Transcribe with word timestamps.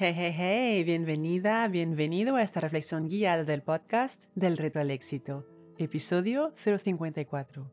Hey, 0.00 0.14
hey, 0.16 0.32
hey, 0.32 0.84
bienvenida, 0.84 1.66
bienvenido 1.66 2.36
a 2.36 2.42
esta 2.42 2.60
reflexión 2.60 3.08
guiada 3.08 3.42
del 3.42 3.62
podcast 3.62 4.26
del 4.36 4.56
reto 4.56 4.78
al 4.78 4.92
éxito, 4.92 5.44
episodio 5.76 6.52
054. 6.54 7.68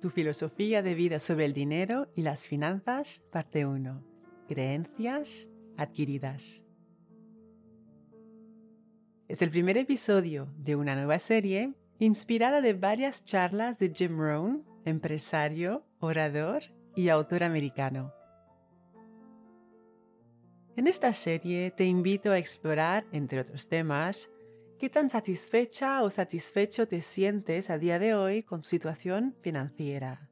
Tu 0.00 0.08
filosofía 0.08 0.80
de 0.80 0.94
vida 0.94 1.18
sobre 1.18 1.44
el 1.44 1.52
dinero 1.52 2.08
y 2.16 2.22
las 2.22 2.46
finanzas, 2.46 3.22
parte 3.30 3.66
1. 3.66 4.02
Creencias 4.48 5.50
adquiridas. 5.76 6.64
Es 9.28 9.42
el 9.42 9.50
primer 9.50 9.76
episodio 9.76 10.48
de 10.56 10.76
una 10.76 10.94
nueva 10.94 11.18
serie 11.18 11.74
inspirada 11.98 12.62
de 12.62 12.72
varias 12.72 13.22
charlas 13.22 13.78
de 13.78 13.92
Jim 13.94 14.18
Rohn, 14.18 14.64
empresario, 14.86 15.84
orador 16.00 16.62
y 16.94 17.10
autor 17.10 17.44
americano. 17.44 18.14
En 20.76 20.86
esta 20.86 21.14
serie 21.14 21.70
te 21.70 21.86
invito 21.86 22.32
a 22.32 22.38
explorar, 22.38 23.06
entre 23.10 23.40
otros 23.40 23.66
temas, 23.66 24.30
qué 24.78 24.90
tan 24.90 25.08
satisfecha 25.08 26.02
o 26.02 26.10
satisfecho 26.10 26.86
te 26.86 27.00
sientes 27.00 27.70
a 27.70 27.78
día 27.78 27.98
de 27.98 28.14
hoy 28.14 28.42
con 28.42 28.60
tu 28.60 28.68
situación 28.68 29.34
financiera. 29.40 30.28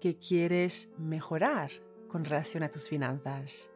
¿Qué 0.00 0.16
quieres 0.18 0.88
mejorar 0.98 1.72
con 2.06 2.24
relación 2.24 2.62
a 2.62 2.70
tus 2.70 2.88
finanzas? 2.88 3.72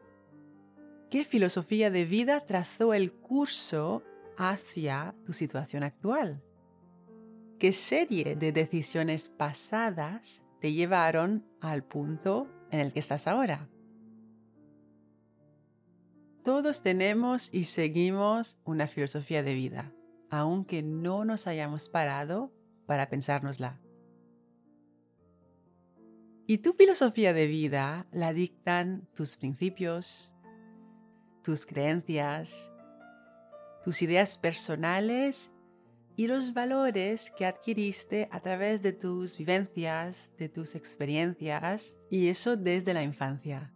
¿Qué 1.10 1.24
filosofía 1.24 1.90
de 1.90 2.04
vida 2.04 2.44
trazó 2.46 2.94
el 2.94 3.12
curso 3.12 4.04
hacia 4.36 5.16
tu 5.26 5.32
situación 5.32 5.82
actual? 5.82 6.40
¿Qué 7.58 7.72
serie 7.72 8.36
de 8.36 8.52
decisiones 8.52 9.28
pasadas 9.28 10.44
te 10.60 10.72
llevaron 10.72 11.44
al 11.60 11.82
punto 11.82 12.46
en 12.70 12.78
el 12.78 12.92
que 12.92 13.00
estás 13.00 13.26
ahora? 13.26 13.68
Todos 16.48 16.80
tenemos 16.80 17.50
y 17.52 17.64
seguimos 17.64 18.56
una 18.64 18.86
filosofía 18.86 19.42
de 19.42 19.52
vida, 19.52 19.92
aunque 20.30 20.82
no 20.82 21.26
nos 21.26 21.46
hayamos 21.46 21.90
parado 21.90 22.54
para 22.86 23.10
pensárnosla. 23.10 23.78
Y 26.46 26.56
tu 26.56 26.72
filosofía 26.72 27.34
de 27.34 27.46
vida 27.48 28.06
la 28.12 28.32
dictan 28.32 29.06
tus 29.12 29.36
principios, 29.36 30.32
tus 31.44 31.66
creencias, 31.66 32.72
tus 33.84 34.00
ideas 34.00 34.38
personales 34.38 35.52
y 36.16 36.28
los 36.28 36.54
valores 36.54 37.30
que 37.30 37.44
adquiriste 37.44 38.26
a 38.32 38.40
través 38.40 38.80
de 38.80 38.94
tus 38.94 39.36
vivencias, 39.36 40.32
de 40.38 40.48
tus 40.48 40.74
experiencias, 40.76 41.94
y 42.10 42.28
eso 42.28 42.56
desde 42.56 42.94
la 42.94 43.02
infancia 43.02 43.70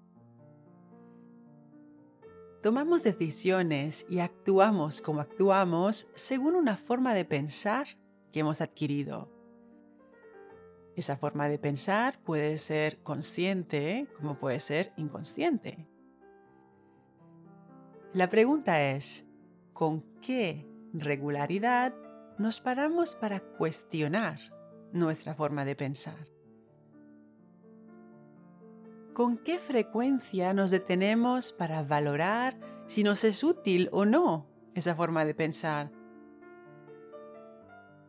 tomamos 2.62 3.02
decisiones 3.02 4.06
y 4.08 4.20
actuamos 4.20 5.00
como 5.00 5.20
actuamos 5.20 6.06
según 6.14 6.54
una 6.54 6.76
forma 6.76 7.12
de 7.12 7.24
pensar 7.24 7.86
que 8.30 8.40
hemos 8.40 8.60
adquirido. 8.60 9.28
Esa 10.94 11.16
forma 11.16 11.48
de 11.48 11.58
pensar 11.58 12.20
puede 12.22 12.58
ser 12.58 13.02
consciente 13.02 14.06
como 14.16 14.38
puede 14.38 14.60
ser 14.60 14.92
inconsciente. 14.96 15.88
La 18.12 18.28
pregunta 18.28 18.80
es, 18.90 19.26
¿con 19.72 20.02
qué 20.20 20.66
regularidad 20.92 21.94
nos 22.38 22.60
paramos 22.60 23.16
para 23.16 23.40
cuestionar 23.40 24.38
nuestra 24.92 25.34
forma 25.34 25.64
de 25.64 25.74
pensar? 25.74 26.31
¿Con 29.14 29.36
qué 29.36 29.58
frecuencia 29.58 30.54
nos 30.54 30.70
detenemos 30.70 31.52
para 31.52 31.82
valorar 31.82 32.58
si 32.86 33.02
nos 33.02 33.24
es 33.24 33.44
útil 33.44 33.90
o 33.92 34.06
no 34.06 34.48
esa 34.74 34.94
forma 34.94 35.26
de 35.26 35.34
pensar? 35.34 35.92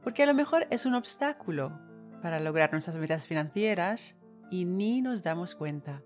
Porque 0.02 0.24
a 0.24 0.26
lo 0.26 0.34
mejor 0.34 0.66
es 0.70 0.86
un 0.86 0.96
obstáculo 0.96 1.78
para 2.22 2.40
lograr 2.40 2.72
nuestras 2.72 2.96
metas 2.96 3.28
financieras 3.28 4.16
y 4.50 4.64
ni 4.64 5.02
nos 5.02 5.24
damos 5.24 5.56
cuenta. 5.56 6.02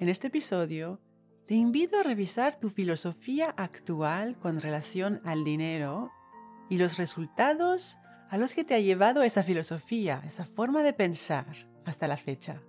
En 0.00 0.08
este 0.08 0.28
episodio, 0.28 0.98
te 1.46 1.56
invito 1.56 1.98
a 1.98 2.02
revisar 2.02 2.58
tu 2.58 2.70
filosofía 2.70 3.50
actual 3.50 4.38
con 4.38 4.62
relación 4.62 5.20
al 5.24 5.44
dinero 5.44 6.10
y 6.70 6.78
los 6.78 6.96
resultados 6.96 7.98
a 8.28 8.38
los 8.38 8.54
que 8.54 8.64
te 8.64 8.74
ha 8.74 8.80
llevado 8.80 9.22
esa 9.22 9.42
filosofía, 9.42 10.22
esa 10.26 10.44
forma 10.44 10.82
de 10.82 10.92
pensar 10.92 11.75
hasta 11.86 12.06
la 12.06 12.16
fecha. 12.16 12.60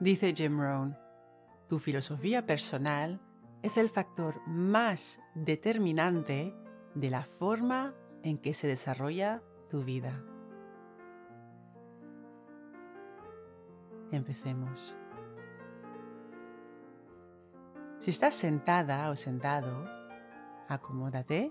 Dice 0.00 0.34
Jim 0.34 0.58
Rohn, 0.58 0.96
tu 1.68 1.78
filosofía 1.78 2.44
personal 2.44 3.20
es 3.62 3.76
el 3.76 3.88
factor 3.88 4.40
más 4.48 5.20
determinante 5.34 6.56
de 6.94 7.10
la 7.10 7.24
forma 7.24 7.94
en 8.24 8.38
que 8.38 8.52
se 8.54 8.66
desarrolla 8.66 9.42
tu 9.70 9.84
vida. 9.84 10.20
Empecemos. 14.10 14.96
Si 17.98 18.10
estás 18.10 18.34
sentada 18.34 19.08
o 19.10 19.16
sentado, 19.16 19.86
acomódate 20.68 21.50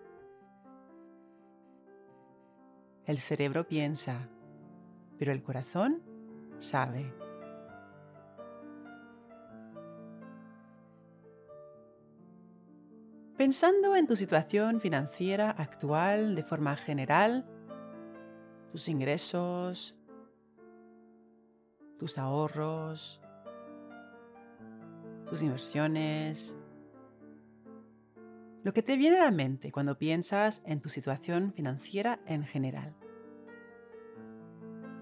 El 3.05 3.17
cerebro 3.17 3.67
piensa, 3.67 4.29
pero 5.17 5.31
el 5.31 5.41
corazón 5.41 6.01
sabe. 6.59 7.13
Pensando 13.37 13.95
en 13.95 14.05
tu 14.05 14.15
situación 14.15 14.79
financiera 14.79 15.49
actual 15.49 16.35
de 16.35 16.43
forma 16.43 16.75
general, 16.75 17.43
tus 18.71 18.87
ingresos, 18.87 19.95
tus 21.97 22.19
ahorros, 22.19 23.19
tus 25.27 25.41
inversiones, 25.41 26.55
lo 28.63 28.73
que 28.73 28.83
te 28.83 28.95
viene 28.95 29.19
a 29.19 29.25
la 29.25 29.31
mente 29.31 29.71
cuando 29.71 29.97
piensas 29.97 30.61
en 30.65 30.79
tu 30.79 30.89
situación 30.89 31.51
financiera 31.51 32.19
en 32.27 32.43
general. 32.43 32.95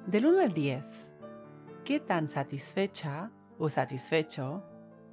Del 0.09 0.25
1 0.25 0.41
al 0.41 0.53
10, 0.53 0.83
¿qué 1.85 1.99
tan 1.99 2.29
satisfecha 2.29 3.29
o 3.59 3.69
satisfecho 3.69 4.63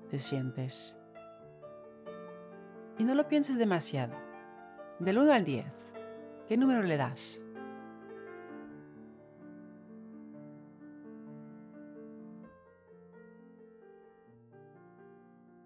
te 0.08 0.16
sientes? 0.16 0.96
Y 2.96 3.04
no 3.04 3.14
lo 3.14 3.28
pienses 3.28 3.58
demasiado. 3.58 4.14
Del 4.98 5.18
1 5.18 5.32
al 5.32 5.44
10, 5.44 5.66
¿qué 6.48 6.56
número 6.56 6.82
le 6.82 6.96
das? 6.96 7.42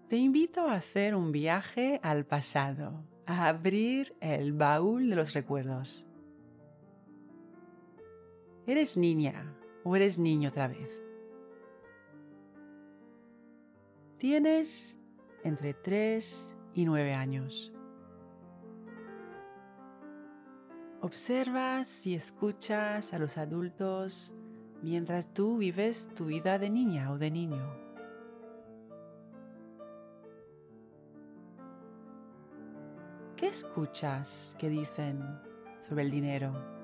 Te 0.09 0.17
invito 0.17 0.67
a 0.67 0.73
hacer 0.73 1.15
un 1.15 1.31
viaje 1.31 2.01
al 2.03 2.25
pasado, 2.25 3.05
a 3.25 3.47
abrir 3.47 4.13
el 4.19 4.51
baúl 4.51 5.09
de 5.09 5.15
los 5.15 5.31
recuerdos. 5.31 6.05
¿Eres 8.67 8.95
niña 8.95 9.55
o 9.83 9.95
eres 9.95 10.19
niño 10.19 10.49
otra 10.49 10.67
vez? 10.67 10.89
Tienes 14.17 14.99
entre 15.43 15.73
3 15.73 16.55
y 16.75 16.85
9 16.85 17.13
años. 17.15 17.73
Observas 21.01 22.05
y 22.05 22.13
escuchas 22.13 23.13
a 23.13 23.17
los 23.17 23.39
adultos 23.39 24.35
mientras 24.83 25.33
tú 25.33 25.57
vives 25.57 26.07
tu 26.13 26.25
vida 26.25 26.59
de 26.59 26.69
niña 26.69 27.11
o 27.11 27.17
de 27.17 27.31
niño. 27.31 27.75
¿Qué 33.35 33.47
escuchas 33.47 34.55
que 34.59 34.69
dicen 34.69 35.19
sobre 35.79 36.03
el 36.03 36.11
dinero? 36.11 36.80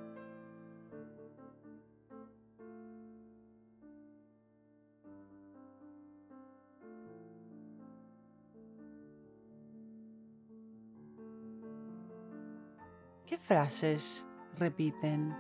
¿Qué 13.38 13.44
frases 13.44 14.26
repiten? 14.58 15.36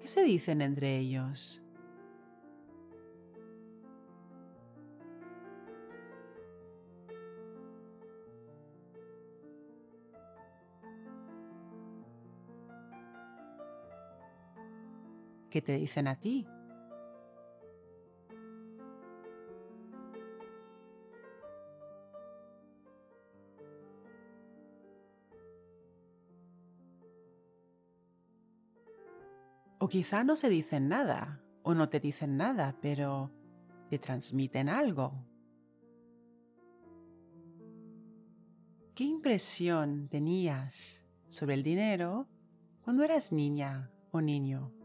¿Qué 0.00 0.06
se 0.06 0.22
dicen 0.22 0.62
entre 0.62 0.98
ellos? 0.98 1.60
¿Qué 15.52 15.60
te 15.60 15.76
dicen 15.76 16.08
a 16.08 16.18
ti? 16.18 16.46
O 29.78 29.88
quizá 29.88 30.24
no 30.24 30.36
se 30.36 30.48
dicen 30.48 30.88
nada, 30.88 31.42
o 31.62 31.74
no 31.74 31.90
te 31.90 32.00
dicen 32.00 32.38
nada, 32.38 32.74
pero 32.80 33.30
te 33.90 33.98
transmiten 33.98 34.70
algo. 34.70 35.12
¿Qué 38.94 39.04
impresión 39.04 40.08
tenías 40.08 41.04
sobre 41.28 41.52
el 41.52 41.62
dinero 41.62 42.26
cuando 42.80 43.04
eras 43.04 43.32
niña 43.32 43.90
o 44.12 44.22
niño? 44.22 44.81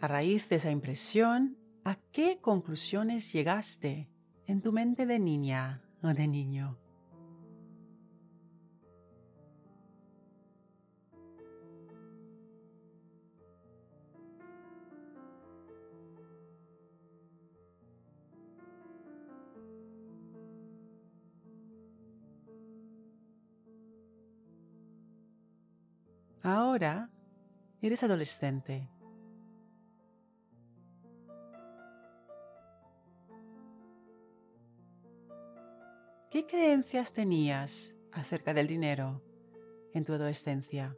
A 0.00 0.06
raíz 0.06 0.48
de 0.48 0.56
esa 0.56 0.70
impresión, 0.70 1.58
¿a 1.84 1.96
qué 2.12 2.38
conclusiones 2.40 3.32
llegaste 3.32 4.08
en 4.46 4.62
tu 4.62 4.72
mente 4.72 5.06
de 5.06 5.18
niña 5.18 5.82
o 6.02 6.14
de 6.14 6.28
niño? 6.28 6.78
Ahora 26.44 27.10
eres 27.82 28.04
adolescente 28.04 28.88
¿Qué 36.30 36.46
creencias 36.46 37.14
tenías 37.14 37.94
acerca 38.12 38.52
del 38.52 38.66
dinero 38.66 39.22
en 39.94 40.04
tu 40.04 40.12
adolescencia? 40.12 40.94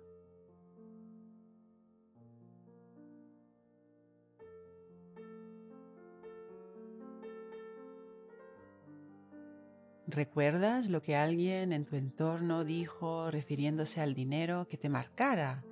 ¿Recuerdas 10.09 10.91
lo 10.91 11.01
que 11.01 11.15
alguien 11.15 11.73
en 11.73 11.85
tu 11.85 11.95
entorno 11.95 12.65
dijo 12.65 13.31
refiriéndose 13.31 14.01
al 14.01 14.15
dinero 14.15 14.67
que 14.67 14.79
te 14.79 14.89
marcara 14.89 15.63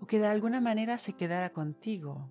o 0.00 0.06
que 0.06 0.20
de 0.20 0.28
alguna 0.28 0.60
manera 0.60 0.98
se 0.98 1.14
quedara 1.14 1.52
contigo? 1.52 2.30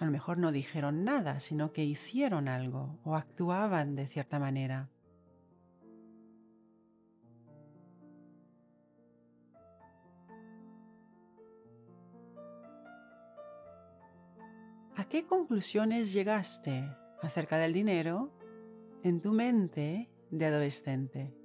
A 0.00 0.06
lo 0.06 0.10
mejor 0.10 0.38
no 0.38 0.50
dijeron 0.50 1.04
nada, 1.04 1.40
sino 1.40 1.74
que 1.74 1.84
hicieron 1.84 2.48
algo 2.48 2.98
o 3.04 3.16
actuaban 3.16 3.94
de 3.96 4.06
cierta 4.06 4.38
manera. 4.38 4.88
¿A 14.96 15.04
qué 15.04 15.26
conclusiones 15.26 16.14
llegaste 16.14 16.96
acerca 17.20 17.58
del 17.58 17.74
dinero 17.74 18.32
en 19.02 19.20
tu 19.20 19.32
mente 19.32 20.10
de 20.30 20.46
adolescente? 20.46 21.39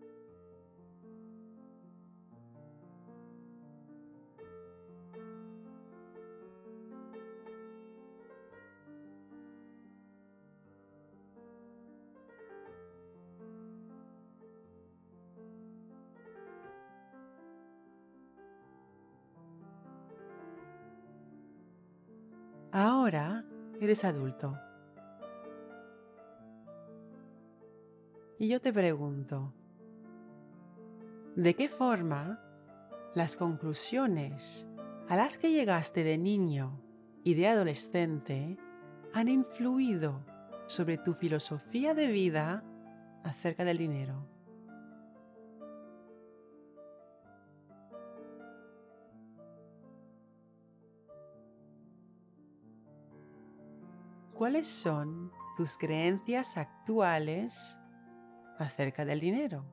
Ahora 22.77 23.45
eres 23.79 24.03
adulto. 24.03 24.59
Y 28.37 28.49
yo 28.49 28.59
te 28.59 28.73
pregunto, 28.73 29.53
¿de 31.37 31.53
qué 31.53 31.69
forma 31.69 32.37
las 33.13 33.37
conclusiones 33.37 34.67
a 35.07 35.15
las 35.15 35.37
que 35.37 35.51
llegaste 35.51 36.03
de 36.03 36.17
niño 36.17 36.81
y 37.23 37.35
de 37.35 37.47
adolescente 37.47 38.57
han 39.13 39.29
influido 39.29 40.25
sobre 40.67 40.97
tu 40.97 41.13
filosofía 41.13 41.93
de 41.93 42.07
vida 42.07 42.61
acerca 43.23 43.63
del 43.63 43.77
dinero? 43.77 44.34
¿Cuáles 54.35 54.67
son 54.67 55.31
tus 55.55 55.77
creencias 55.77 56.57
actuales 56.57 57.79
acerca 58.59 59.05
del 59.05 59.21
dinero? 59.21 59.63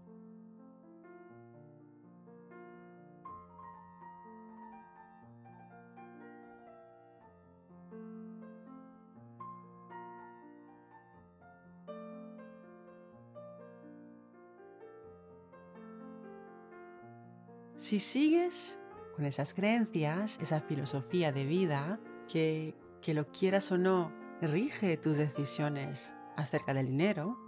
Si 17.74 17.98
sigues 17.98 18.78
con 19.16 19.24
esas 19.24 19.54
creencias, 19.54 20.38
esa 20.40 20.60
filosofía 20.60 21.32
de 21.32 21.46
vida, 21.46 21.98
que, 22.28 22.76
que 23.00 23.12
lo 23.12 23.26
quieras 23.32 23.72
o 23.72 23.76
no, 23.76 24.21
rige 24.42 24.96
tus 24.96 25.16
decisiones 25.16 26.14
acerca 26.36 26.74
del 26.74 26.86
dinero, 26.86 27.38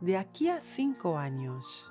de 0.00 0.16
aquí 0.16 0.48
a 0.48 0.60
cinco 0.60 1.16
años, 1.16 1.90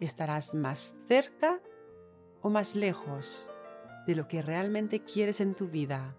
estarás 0.00 0.54
más 0.54 0.94
cerca 1.06 1.60
o 2.42 2.50
más 2.50 2.74
lejos 2.74 3.50
de 4.06 4.16
lo 4.16 4.26
que 4.26 4.42
realmente 4.42 5.04
quieres 5.04 5.40
en 5.40 5.54
tu 5.54 5.68
vida. 5.68 6.16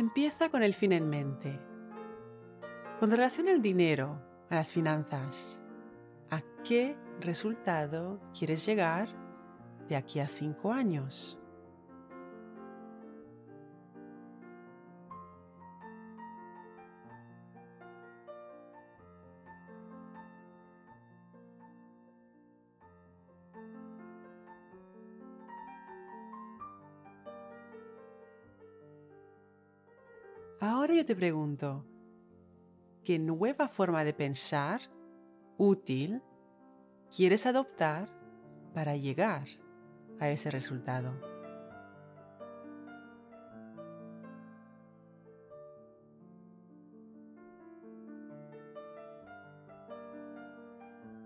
Empieza 0.00 0.48
con 0.48 0.62
el 0.62 0.72
fin 0.72 0.92
en 0.92 1.10
mente. 1.10 1.60
Con 3.00 3.10
relación 3.10 3.50
al 3.50 3.60
dinero, 3.60 4.18
a 4.48 4.54
las 4.54 4.72
finanzas, 4.72 5.60
¿a 6.30 6.40
qué 6.66 6.96
resultado 7.20 8.18
quieres 8.32 8.64
llegar 8.64 9.10
de 9.90 9.96
aquí 9.96 10.18
a 10.20 10.26
cinco 10.26 10.72
años? 10.72 11.38
Ahora 30.62 30.92
yo 30.92 31.06
te 31.06 31.16
pregunto, 31.16 31.86
¿qué 33.02 33.18
nueva 33.18 33.66
forma 33.66 34.04
de 34.04 34.12
pensar 34.12 34.82
útil 35.56 36.22
quieres 37.16 37.46
adoptar 37.46 38.10
para 38.74 38.94
llegar 38.94 39.48
a 40.18 40.28
ese 40.28 40.50
resultado? 40.50 41.14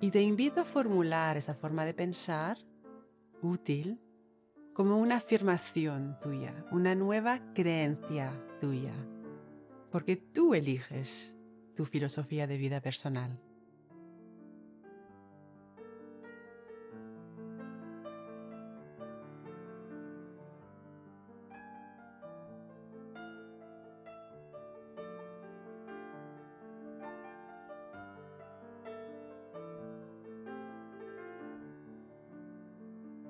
Y 0.00 0.12
te 0.12 0.22
invito 0.22 0.60
a 0.60 0.64
formular 0.64 1.36
esa 1.36 1.54
forma 1.54 1.84
de 1.84 1.94
pensar 1.94 2.56
útil 3.42 4.00
como 4.74 4.96
una 4.98 5.16
afirmación 5.16 6.20
tuya, 6.20 6.54
una 6.70 6.94
nueva 6.94 7.40
creencia 7.52 8.30
tuya 8.60 8.92
porque 9.94 10.16
tú 10.16 10.54
eliges 10.54 11.36
tu 11.76 11.84
filosofía 11.84 12.48
de 12.48 12.58
vida 12.58 12.80
personal. 12.80 13.40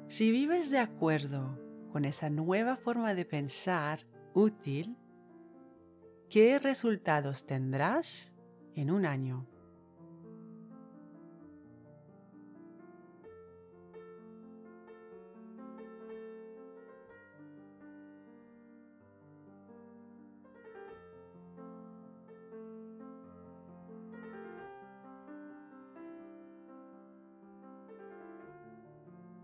Si 0.06 0.30
vives 0.30 0.70
de 0.70 0.78
acuerdo 0.78 1.58
con 1.92 2.06
esa 2.06 2.30
nueva 2.30 2.78
forma 2.78 3.12
de 3.12 3.26
pensar 3.26 4.06
útil, 4.32 4.96
¿Qué 6.34 6.58
resultados 6.58 7.46
tendrás 7.46 8.32
en 8.74 8.90
un 8.90 9.06
año? 9.06 9.46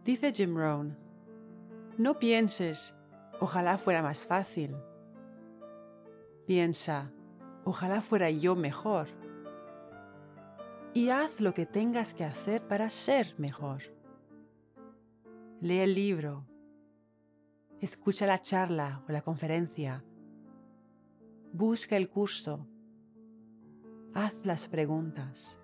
Dice 0.05 0.33
Jim 0.33 0.57
Rohn, 0.57 0.99
no 1.99 2.19
pienses, 2.19 2.97
ojalá 3.39 3.79
fuera 3.79 4.03
más 4.03 4.27
fácil 4.27 4.75
Piensa, 6.51 7.13
ojalá 7.63 8.01
fuera 8.01 8.29
yo 8.29 8.57
mejor. 8.57 9.07
Y 10.93 11.11
haz 11.11 11.41
lo 11.41 11.55
que 11.55 11.65
tengas 11.65 12.13
que 12.13 12.25
hacer 12.25 12.67
para 12.67 12.91
ser 12.91 13.37
mejor. 13.39 13.83
Lee 15.61 15.79
el 15.79 15.95
libro. 15.95 16.45
Escucha 17.81 18.27
la 18.27 18.41
charla 18.41 19.05
o 19.09 19.13
la 19.13 19.23
conferencia. 19.23 20.03
Busca 21.53 21.97
el 21.97 22.09
curso. 22.11 22.67
Haz 24.13 24.35
las 24.43 24.67
preguntas. 24.67 25.61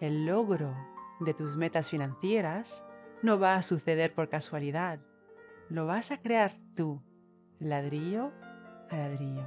El 0.00 0.26
logro 0.26 0.74
de 1.20 1.32
tus 1.32 1.54
metas 1.56 1.90
financieras 1.90 2.82
no 3.22 3.38
va 3.38 3.54
a 3.54 3.62
suceder 3.62 4.12
por 4.12 4.28
casualidad. 4.28 4.98
Lo 5.68 5.86
vas 5.86 6.10
a 6.10 6.20
crear 6.20 6.50
tú, 6.74 7.00
ladrillo 7.60 8.32
ladrillo. 8.90 9.44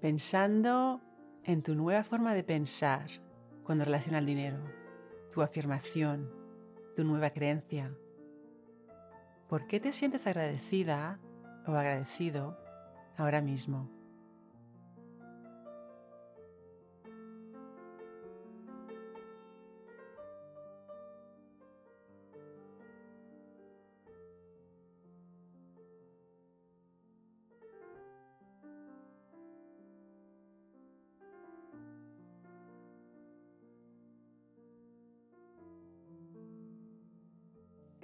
Pensando 0.00 1.00
en 1.44 1.62
tu 1.62 1.74
nueva 1.74 2.04
forma 2.04 2.34
de 2.34 2.44
pensar 2.44 3.06
con 3.62 3.80
relación 3.80 4.14
al 4.14 4.26
dinero, 4.26 4.58
tu 5.32 5.40
afirmación, 5.40 6.30
tu 6.94 7.04
nueva 7.04 7.30
creencia. 7.30 7.96
¿Por 9.48 9.66
qué 9.66 9.80
te 9.80 9.92
sientes 9.92 10.26
agradecida 10.26 11.18
o 11.66 11.72
agradecido 11.72 12.58
ahora 13.16 13.40
mismo? 13.40 14.03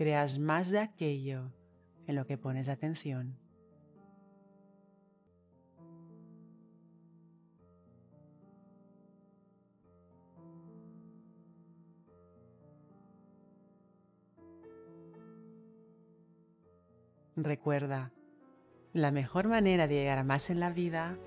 Creas 0.00 0.38
más 0.38 0.70
de 0.70 0.78
aquello 0.78 1.52
en 2.06 2.16
lo 2.16 2.24
que 2.24 2.38
pones 2.38 2.70
atención. 2.70 3.36
Recuerda, 17.36 18.10
la 18.94 19.10
mejor 19.10 19.48
manera 19.48 19.86
de 19.86 19.96
llegar 19.96 20.16
a 20.16 20.24
más 20.24 20.48
en 20.48 20.60
la 20.60 20.70
vida 20.70 21.18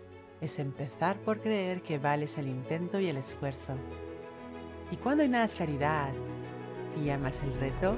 es 0.42 0.58
empezar 0.58 1.20
por 1.20 1.42
creer 1.42 1.84
que 1.84 2.00
vales 2.00 2.40
el 2.40 2.48
intento 2.48 3.00
y 3.00 3.06
el 3.06 3.18
esfuerzo. 3.18 3.76
Y 4.90 4.96
cuando 4.96 5.22
hay 5.22 5.30
más 5.30 5.54
claridad 5.54 6.12
y 7.00 7.12
amas 7.12 7.44
el 7.44 7.54
reto, 7.60 7.98